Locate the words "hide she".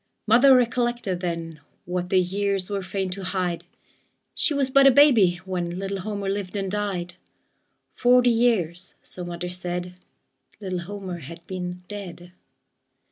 3.23-4.51